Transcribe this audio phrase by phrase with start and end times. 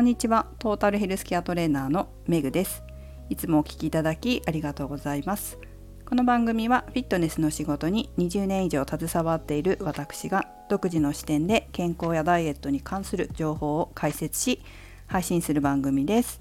[0.00, 0.46] こんにちは。
[0.58, 2.82] トータルヘルスケアトレーナーのメグです。
[3.28, 5.58] いつもお聞きいただきありがとうございます。
[6.06, 14.62] この番組はフィットネスの仕事に20年以上携わっている私が独自の視点で健康やダイエットに関する情報を解説し
[15.06, 16.40] 配信する番組です。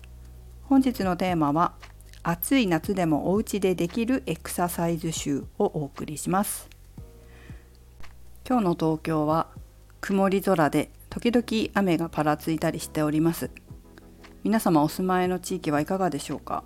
[0.63, 1.73] 本日のテーマは
[2.23, 6.69] 暑い夏でもお家でできるエクササイズ集をお送りします。
[8.47, 9.47] 今日の東京は
[9.99, 13.49] 曇り空で時々雨がぱらついたりしております。
[14.43, 16.63] 皆様お住まいの地域はいかがでしょうか？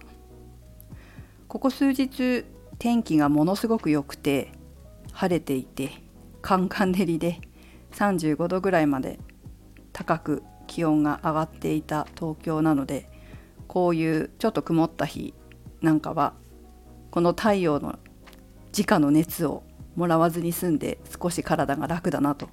[1.47, 2.45] ここ数日
[2.77, 4.51] 天気がものすごく良くて
[5.11, 5.91] 晴れていて
[6.41, 7.39] カンカン照りで
[7.93, 9.19] 35度ぐらいまで
[9.93, 13.09] 高く気温が上がっていた東京なので
[13.67, 15.33] こういうちょっと曇った日
[15.81, 16.33] なんかは
[17.11, 17.97] この太陽の
[18.77, 19.63] 直の熱を
[19.95, 22.49] もらわずに済んで少し体が楽だなと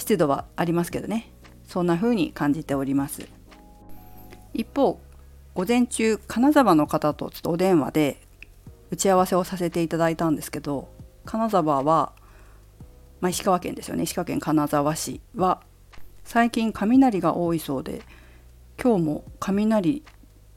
[0.00, 1.30] 湿度はありますけどね。
[1.64, 3.28] そんな風に感じております。
[4.54, 4.98] 一方
[5.54, 8.20] 午前中金沢の方とちょっとお電話で
[8.90, 10.88] 打ち合わせをさせていただいたんですけど
[11.24, 12.12] 金沢は、
[13.20, 14.04] まあ、石川県ですよね。
[14.04, 15.60] 石川県金沢市は
[16.24, 18.02] 最近雷が多いそうで
[18.82, 20.02] 今日も雷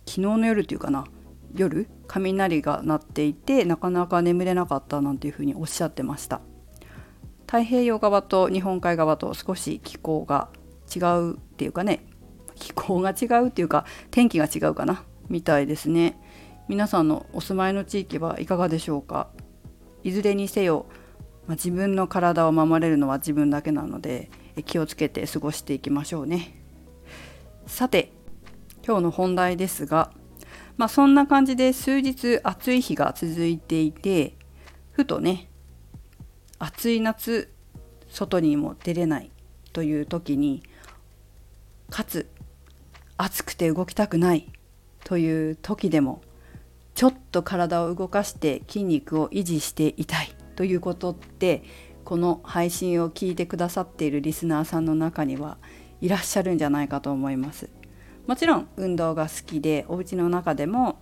[0.05, 1.05] 昨日の夜っていうかな
[1.53, 6.39] 夜雷が鳴っていてなかなか眠れなかったなんていうふうにおっしゃってました。
[7.53, 10.49] 太平洋側と日本海側と少し気候が
[10.93, 12.03] 違うっていうかね
[12.55, 16.19] 気候が違うっていうか天気が違うかなみたいですね。
[16.67, 19.27] 皆さんのお住まいの地域はいかがでしょうか？
[20.03, 20.87] いずれにせよ、
[21.45, 24.31] まあ、自分の体を守れるのは自分だけなので
[24.65, 26.59] 気をつけて過ごしていきましょうね。
[27.67, 28.13] さて
[28.83, 30.11] 今日の本題ですが
[30.77, 34.38] まあそんな感じで数日暑い日が続いていて
[34.93, 35.51] ふとね
[36.59, 37.51] 暑い夏
[38.09, 39.31] 外にも出れない
[39.71, 40.63] という時に
[41.89, 42.29] かつ
[43.17, 44.51] 暑くて動きたくない
[45.03, 46.22] という時でも
[46.95, 51.63] ちょっと体を動かして筋肉を維持していたいということって
[52.03, 55.57] この配信を聞いてくださっているリスナーさんの中には
[56.01, 57.69] いらっしゃるんじゃないかと思います。
[58.28, 60.99] もちろん運動が好きでお家の中でも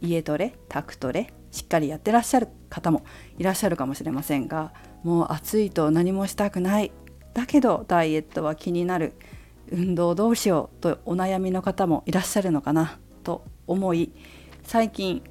[0.00, 3.04] 家トレタクトレしっかりやってらっしゃる方も
[3.38, 4.72] いらっしゃるかもしれませんが
[5.02, 6.92] もう暑いと何もしたくない
[7.34, 9.14] だけどダイエットは気になる
[9.70, 14.12] 運動どうしようとお悩みの方もいらっしゃるのかなと思い
[14.64, 15.22] 最近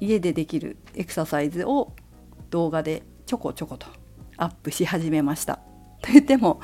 [0.00, 1.92] 家でできるエクササイズを
[2.50, 3.86] 動画でちょこちょこと
[4.36, 5.56] アップし始めました。
[6.00, 6.60] と言っても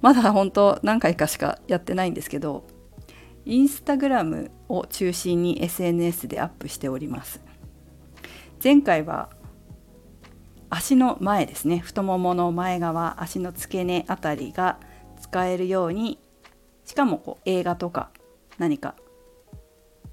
[0.00, 2.66] まだ本当何回かしかやってないんですけど
[3.44, 7.40] インスタグラムを中心に SNS でアップしております。
[8.62, 9.30] 前回は
[10.70, 11.78] 足の前ですね。
[11.78, 14.78] 太ももの前側足の付け根あたりが
[15.20, 16.18] 使えるように
[16.84, 18.10] しかもこう映画とか
[18.58, 18.94] 何か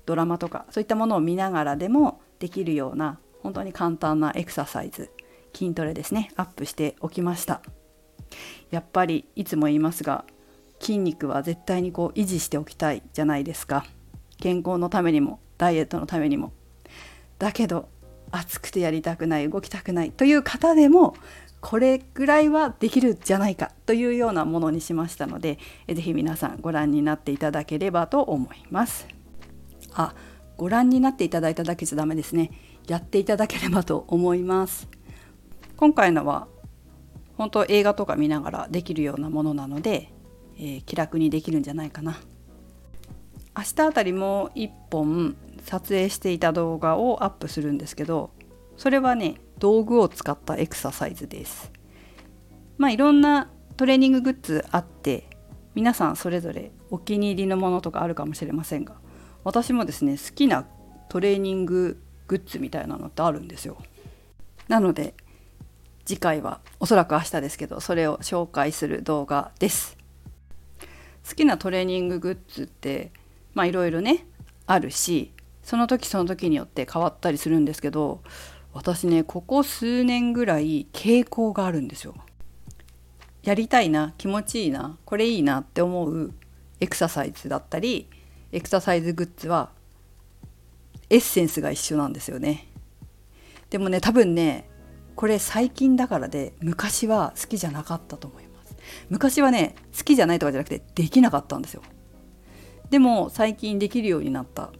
[0.05, 5.11] ドラマとかそういったものを見ながらでもできるような本当に簡単なエクササイズ
[5.53, 6.31] 筋トレですね。
[6.35, 7.61] アップしておきました。
[8.71, 10.25] やっぱりいつも言いますが
[10.79, 13.85] 筋肉は絶対にこう維持しておきたいじゃないですか。
[14.39, 16.51] 健康のためにもダイエットのためにも。
[17.39, 17.89] だけど
[18.31, 21.15] 暑くてやりたくない動きたくないという方でも
[21.59, 25.57] これぐらいはできるじゃないかというようなものにしましたので
[25.87, 29.07] 是非皆さんご覧になっていただければと思います。
[29.93, 30.13] あ
[30.57, 32.51] ご覧になっていただいただけじゃダメですね。
[32.87, 34.87] やっていただければと思います。
[35.75, 36.47] 今回のは
[37.37, 40.11] 本当映画とか見ながらできるようなものなので、
[40.57, 42.19] えー、気楽にできるんじゃないかな。
[43.55, 45.35] 明日あたりも1本
[45.67, 48.31] 撮影していた動画をアップするんですけど
[48.77, 51.71] それはね道具を使ったエクササイズです。
[52.77, 55.29] まあいろんなトレーニンググッズあって
[55.75, 58.95] 皆さんそれぞれお気に入りのものとかあるかもしれませんが
[59.43, 60.65] 私もですね好きな
[61.09, 63.77] トレーニンググッズみたいなのってあるんですよ。
[64.69, 65.15] なので
[66.05, 69.97] 次回はおそらく明日ですけどそれを紹介する動画です。
[71.27, 73.11] 好きなトレーニンググッズって
[73.53, 74.25] まあいろいろね
[74.65, 75.33] あるし
[75.67, 78.21] その時その時によって変わったりするんですけど
[78.71, 82.15] 私ねここ数年ぐらい傾向があるんですよ。
[83.43, 86.33] やりたいな気持ちいいなこれいいなって思う
[86.79, 88.07] エクササイズだったり
[88.53, 89.71] エクササイズグッズは
[91.09, 92.69] エッセンスが一緒なんですよね。
[93.69, 94.69] でもね多分ね
[95.17, 98.77] これ最近だからで昔は好きじゃなかったと思います。
[99.09, 101.81] 昔はね好きじゃないとかじゃなくてできなかったんですよ。
[102.89, 104.71] でも最近できるようになった。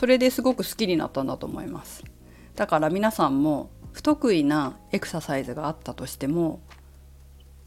[0.00, 2.02] それですごく好きになったんだと思います
[2.56, 6.62] だから皆さんも不得意なエクササイズがあったとしても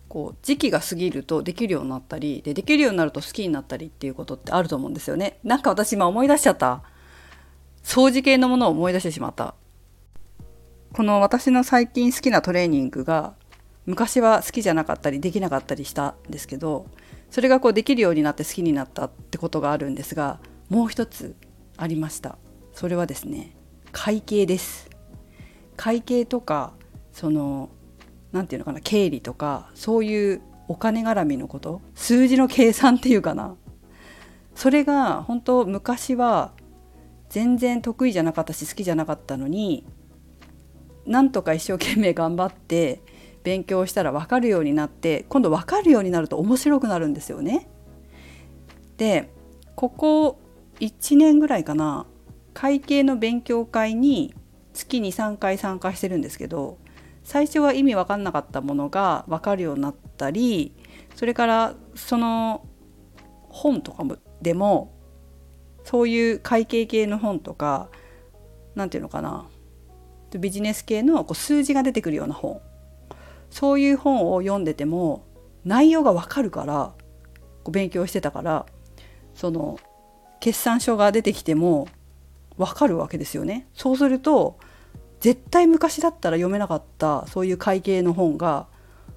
[0.07, 5.38] こう時期が過ぎるとできるようになったりでできるようになると好きになったりっていうことってあると思うんですよね。
[5.44, 6.81] なんか私今思い出しちゃった
[7.83, 9.53] 掃除系のものを思い出してしまった。
[10.91, 13.36] この私の最近好きなトレーニングが
[13.86, 16.88] 昔は好きじゃなかったりできなかったりしたんですけど
[17.29, 20.39] それがこうできるようになって好きになったってことがあるんですが
[20.69, 21.36] もう一つ
[21.83, 22.38] ありました。
[22.71, 23.56] それはですね
[23.91, 24.89] 会計です。
[25.75, 26.74] 会計とか
[27.12, 27.69] その
[28.31, 33.56] 何て言うのかな経理とかそういうお金絡みのこと数字の計算っていうかな。
[34.56, 36.53] それが本当昔は
[37.30, 39.86] 全然得意じゃなかったし好きじゃなかったのに
[41.06, 43.01] なんとか一生懸命頑張って
[43.44, 47.68] 勉強したら分かるようになって今度分かるようになると面白くなるんですよね。
[48.97, 49.29] で
[49.75, 50.39] ここ
[50.83, 52.06] 1年ぐらいかな
[52.53, 54.35] 会計の勉強会に
[54.74, 56.77] 月に3回参加してるんですけど
[57.24, 60.75] 最初は意味わかんなかったものが分かるようになったり
[61.15, 62.65] それからその
[63.44, 64.94] 本とかもでも
[65.85, 67.89] そういう会計系の本とか
[68.75, 69.45] 何て言うのかな
[70.38, 72.59] ビジネス系のこう数字が出てくるような本。
[73.51, 75.27] そういう本を読んでても
[75.63, 76.94] 内容が分かるから
[77.63, 78.65] こう勉強してたから
[79.36, 79.79] その
[80.43, 81.87] 決算書が出てきても
[82.57, 83.65] 分かるわけですよね。
[83.73, 84.57] そうすると
[85.21, 88.67] 絶対昔だったら読めなかったそういう会計の本が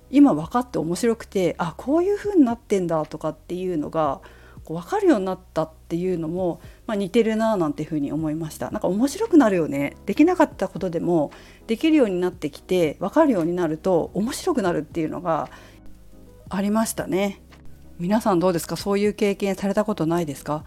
[0.08, 4.20] 今分かって面白くてあこういう風になってんだとかっていうのが
[4.64, 8.70] こう分かるようになったっていうのも、まあ、似てるななんていうふうに思いました。
[8.70, 9.96] なんか面白くなるよね。
[10.06, 11.32] できなかったことでも
[11.66, 15.50] できるようになってきて分かるようになると面白くなるっていうのが
[16.48, 17.40] ありましたね。
[17.98, 18.76] 皆さんどうですか？
[18.76, 20.64] そういう経験されたことないですか？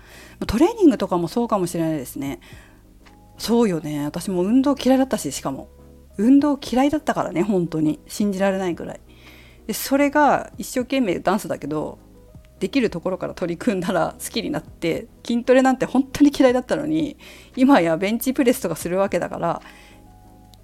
[0.48, 2.40] トレーニングとかもそうかもしれないですね。
[3.38, 4.06] そうよね。
[4.06, 5.70] 私も運動嫌いだったししかも。
[6.18, 8.00] 運動嫌いだったからね本当に。
[8.08, 9.00] 信じられないぐらい。
[9.68, 12.00] でそれが一生懸命ダンスだけど
[12.60, 17.18] できるところから取り組んだら好きになって筋トレなんて本当に嫌いだったのに
[17.56, 19.62] 今やベンチプレスとかするわけだから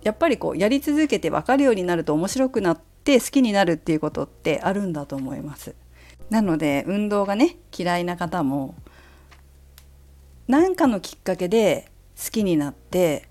[0.01, 5.75] やっぱりこうやり続けて分かるようになると面白くなって好きになるっていうことってあるんだと思います。
[6.29, 8.75] なので運動がね嫌いな方も
[10.47, 11.91] 何かのきっかけで
[12.23, 13.27] 好きになって、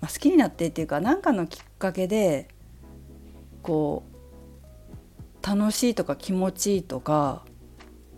[0.00, 2.48] まあ、好きになってっていうか何かのきっかけで
[3.62, 7.44] こう楽しいとか気持ちいいとか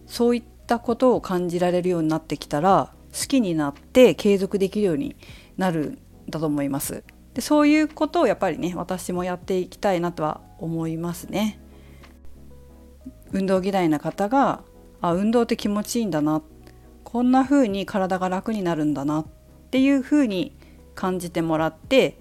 [0.07, 5.17] そういったことを感じられるようになってきたら好きになって継続できるように
[5.57, 7.05] なるんだと思います。
[7.33, 11.59] でそういうことをやっぱりね私もやっていきたいなとは思いますね。
[13.35, 14.63] 運動嫌いな方が
[15.03, 16.41] あ運動って気持ちいいんだな。
[17.03, 19.21] こんな風に体が楽になるんだな。
[19.21, 19.27] っ
[19.71, 20.57] ていうふうに
[20.95, 22.19] 感じてもらって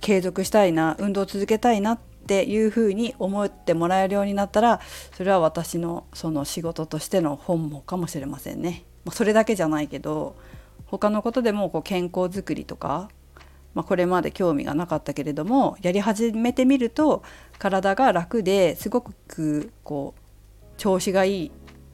[0.00, 1.94] 継続したいな運動を続けたいな。
[1.94, 1.98] っ
[2.28, 4.82] ていうふうに思ってもらえるようになったら
[5.16, 8.84] それは私のその仕事としての本望かもしれませんね。
[9.10, 10.36] それだけじゃないけど
[10.84, 13.08] 他のことでもこう健康づくりとか、
[13.78, 17.22] まあ、これまで興味がなかったけれどもやり始めてみると
[17.60, 21.50] 体が楽ですごくこう調子がいいっ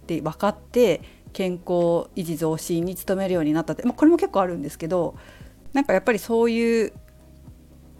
[0.06, 1.02] て分かって
[1.34, 5.14] 健康維持増進に努めるようになったって、まあ、これも結構あるんですけど
[5.74, 6.92] なんかやっぱりそういう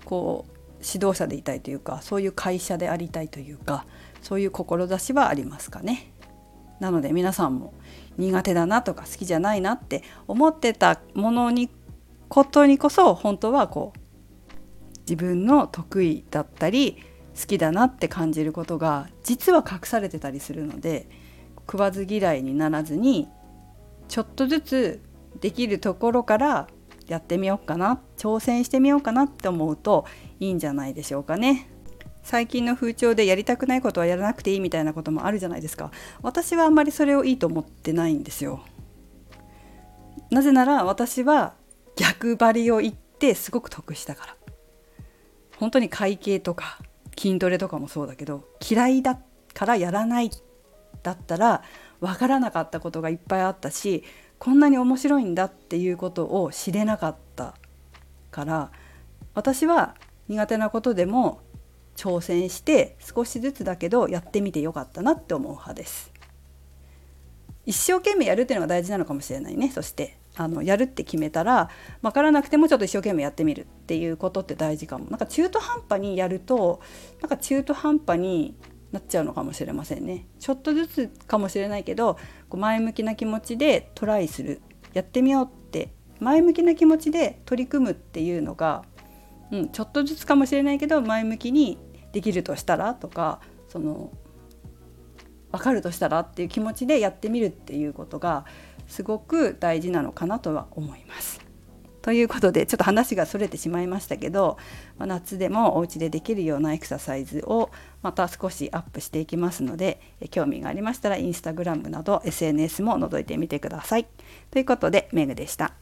[0.07, 0.53] こう
[0.83, 3.85] 指導者でいたいというかそういう会社でありたいというか
[4.23, 6.11] そういう志はありますかね。
[6.81, 7.75] なので皆さんも
[8.17, 11.69] 苦手だなとか好きじゃないなって思ってたものに
[12.29, 13.99] ことにこそ本当はこう
[15.01, 17.03] 自分の得意だったり
[17.39, 21.09] 好きだなって感じることが実は隠されてたりするので
[21.59, 23.29] 食わず嫌いにならずに
[24.09, 25.03] ちょっとずつ
[25.41, 26.69] できるところから
[27.07, 30.07] やってみようかな挑戦してみようかなって思うと
[30.41, 31.69] いいんじゃないでしょうかね。
[32.25, 35.91] 最近の風潮でやりたくないことはやらなくていいみたいなこともあるじゃないですか
[36.23, 38.65] 私はあんまりそれをいいと思ってないんですよ
[40.31, 41.53] なぜなら私は
[41.97, 44.37] 逆張りを言ってすごく得したから
[45.59, 46.79] 本当に会計とか
[47.17, 49.21] 筋トレとかもそうだけど嫌いだ
[49.55, 50.31] からやらない
[51.03, 51.63] だったら
[52.01, 54.05] 分からなかったことがいっぱいあったし
[54.39, 57.55] こんなに面白いんだっていうことを知れなかった
[58.31, 58.73] から
[59.35, 59.95] 私は
[60.29, 61.41] 苦手なことでも
[61.97, 66.13] 挑戦して少しずつだけどやってみてよかったなって思う派です。
[67.67, 71.71] 一生懸命やるっていうのが大事なのかもしれないねそしてあのやるって決めたら
[72.03, 75.07] 分からなくてもちょっと一生懸命やってみるっていうことって大事かも。
[75.11, 76.81] なんか中途半端にやると
[77.21, 78.57] なんか中途半端に
[78.93, 80.27] なっちゃうのかもしれませんね。
[80.41, 82.15] ちょっとずつかもしれないけど
[82.49, 84.61] こう前向きな気持ちでトライする。
[84.93, 85.93] やってみようって。
[86.21, 88.85] 前向きな気持ちで取り組むっていうのが、
[89.51, 91.79] うん、ちょっとずつかもしれないけど前向きに
[92.13, 94.13] できるとしたらとかその
[95.53, 98.45] 分かるとしたらっていう気持ちでやってみるっていうことが
[98.87, 101.41] すごく大事なのかなとは思います。
[102.05, 104.59] ということでちょっと話がそれてしまいましたけど、
[104.99, 107.71] ま、夏でもお家でできるようなエクササイズを
[108.03, 114.07] また少しアップしていきますので興味がありましたらインスタグラムなど SNS も覗いてみてください。
[114.51, 115.73] ということでメグでした。